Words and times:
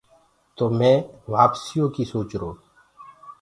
تو 0.55 0.65
مي 0.77 0.93
وآپسيٚ 1.31 1.75
يو 1.79 1.85
ڪيٚ 1.95 2.09
سوچرو۔ 2.13 2.51